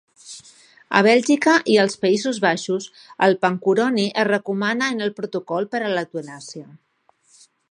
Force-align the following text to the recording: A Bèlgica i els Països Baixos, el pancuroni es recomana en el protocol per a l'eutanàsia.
A 0.99 1.01
Bèlgica 1.07 1.53
i 1.73 1.77
els 1.83 1.97
Països 2.07 2.39
Baixos, 2.47 2.89
el 3.27 3.37
pancuroni 3.45 4.09
es 4.25 4.29
recomana 4.33 4.91
en 4.95 5.09
el 5.09 5.17
protocol 5.21 5.73
per 5.77 5.87
a 5.91 5.97
l'eutanàsia. 5.97 6.69